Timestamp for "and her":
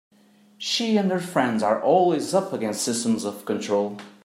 0.97-1.19